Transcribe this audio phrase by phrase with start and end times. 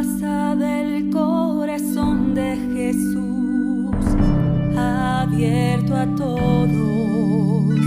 [0.00, 4.16] casa del corazón de Jesús,
[4.74, 7.78] abierto a todos.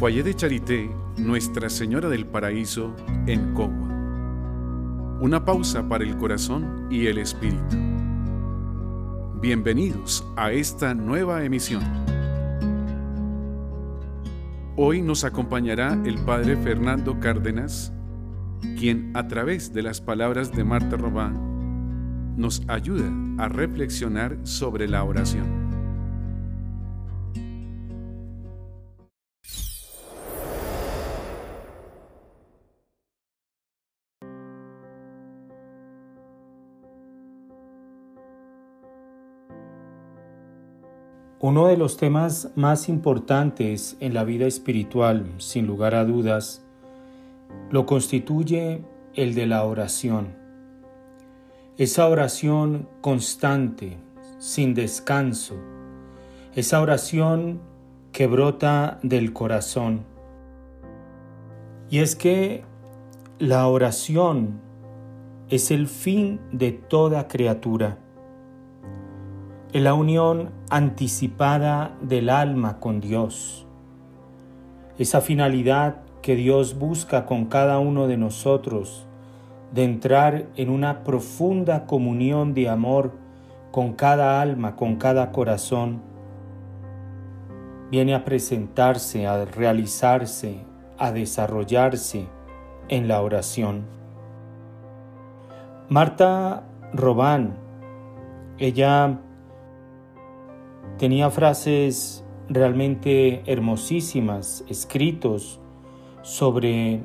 [0.00, 2.96] Foyer de Charité, Nuestra Señora del Paraíso,
[3.28, 3.88] en Cogua.
[5.20, 7.76] Una pausa para el corazón y el espíritu.
[9.40, 11.84] Bienvenidos a esta nueva emisión.
[14.76, 17.92] Hoy nos acompañará el Padre Fernando Cárdenas,
[18.78, 25.04] quien a través de las palabras de Marta Robán nos ayuda a reflexionar sobre la
[25.04, 25.66] oración.
[41.38, 46.65] Uno de los temas más importantes en la vida espiritual, sin lugar a dudas,
[47.70, 48.82] lo constituye
[49.14, 50.34] el de la oración.
[51.78, 53.98] Esa oración constante,
[54.38, 55.56] sin descanso,
[56.54, 57.60] esa oración
[58.12, 60.04] que brota del corazón.
[61.90, 62.64] Y es que
[63.38, 64.60] la oración
[65.48, 67.98] es el fin de toda criatura
[69.76, 73.66] es la unión anticipada del alma con Dios.
[74.96, 79.06] Esa finalidad que Dios busca con cada uno de nosotros,
[79.72, 83.12] de entrar en una profunda comunión de amor
[83.70, 86.00] con cada alma, con cada corazón,
[87.90, 90.64] viene a presentarse, a realizarse,
[90.98, 92.26] a desarrollarse
[92.88, 93.84] en la oración.
[95.88, 97.56] Marta Robán,
[98.58, 99.20] ella
[100.98, 105.60] Tenía frases realmente hermosísimas escritos
[106.26, 107.02] sobre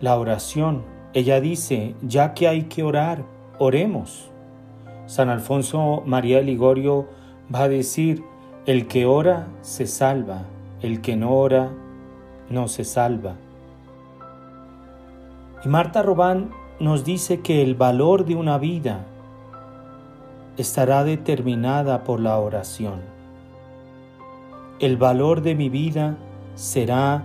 [0.00, 0.84] la oración.
[1.14, 3.24] Ella dice, ya que hay que orar,
[3.58, 4.30] oremos.
[5.06, 7.08] San Alfonso María Ligorio
[7.52, 8.22] va a decir,
[8.66, 10.44] el que ora se salva,
[10.80, 11.72] el que no ora
[12.48, 13.34] no se salva.
[15.64, 19.06] Y Marta Robán nos dice que el valor de una vida
[20.56, 23.00] estará determinada por la oración.
[24.78, 26.16] El valor de mi vida
[26.54, 27.24] será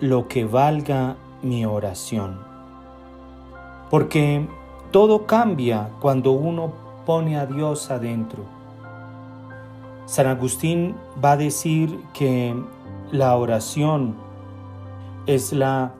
[0.00, 2.38] lo que valga mi oración.
[3.90, 4.46] Porque
[4.90, 6.72] todo cambia cuando uno
[7.04, 8.44] pone a Dios adentro.
[10.06, 12.54] San Agustín va a decir que
[13.12, 14.16] la oración
[15.26, 15.92] es la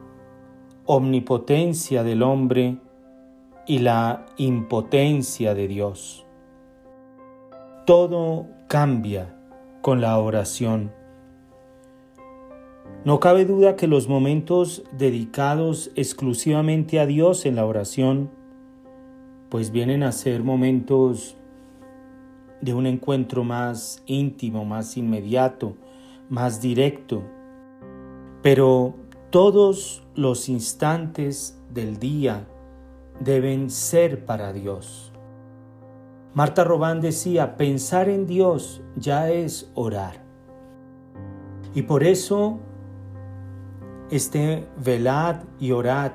[0.86, 2.78] omnipotencia del hombre
[3.66, 6.24] y la impotencia de Dios.
[7.84, 9.34] Todo cambia
[9.82, 10.97] con la oración.
[13.08, 18.28] No cabe duda que los momentos dedicados exclusivamente a Dios en la oración,
[19.48, 21.34] pues vienen a ser momentos
[22.60, 25.74] de un encuentro más íntimo, más inmediato,
[26.28, 27.22] más directo.
[28.42, 28.94] Pero
[29.30, 32.46] todos los instantes del día
[33.20, 35.14] deben ser para Dios.
[36.34, 40.22] Marta Robán decía, pensar en Dios ya es orar.
[41.74, 42.60] Y por eso
[44.10, 46.12] este velad y orad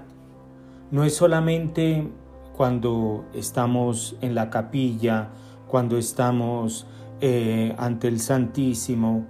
[0.92, 2.10] no es solamente
[2.56, 5.30] cuando estamos en la capilla,
[5.68, 6.86] cuando estamos
[7.22, 9.26] eh, ante el Santísimo,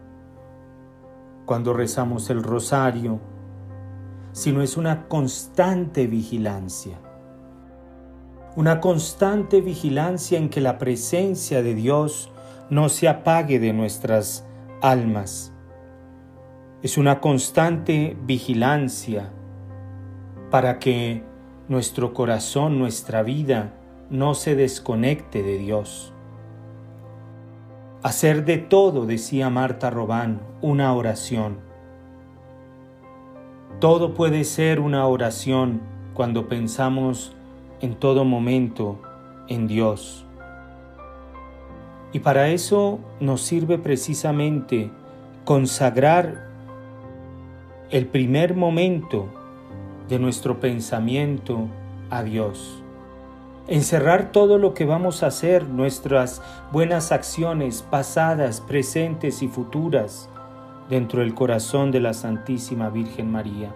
[1.46, 3.20] cuando rezamos el rosario,
[4.34, 6.98] sino es una constante vigilancia
[8.56, 12.30] una constante vigilancia en que la presencia de Dios
[12.70, 14.46] no se apague de nuestras
[14.82, 15.53] almas.
[16.84, 19.30] Es una constante vigilancia
[20.52, 21.24] para que
[21.70, 23.72] nuestro corazón, nuestra vida,
[24.10, 26.12] no se desconecte de Dios.
[28.04, 31.60] Hacer de todo, decía Marta Robán, una oración.
[33.80, 35.80] Todo puede ser una oración
[36.14, 37.34] cuando pensamos
[37.80, 39.02] en todo momento
[39.48, 40.26] en Dios.
[42.12, 44.92] Y para eso nos sirve precisamente
[45.46, 46.43] consagrar
[47.94, 49.28] el primer momento
[50.10, 51.68] de nuestro pensamiento
[52.10, 52.82] a Dios.
[53.68, 56.42] Encerrar todo lo que vamos a hacer, nuestras
[56.72, 60.28] buenas acciones pasadas, presentes y futuras,
[60.90, 63.76] dentro del corazón de la Santísima Virgen María.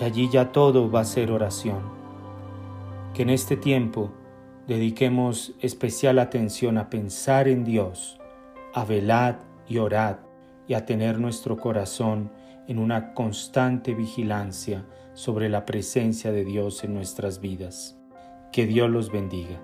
[0.00, 1.78] Y allí ya todo va a ser oración
[3.14, 4.10] que en este tiempo
[4.66, 8.18] dediquemos especial atención a pensar en Dios,
[8.74, 9.38] a velar
[9.68, 10.18] y orar
[10.66, 12.32] y a tener nuestro corazón
[12.68, 14.84] en una constante vigilancia
[15.14, 17.98] sobre la presencia de Dios en nuestras vidas.
[18.52, 19.60] Que Dios los bendiga.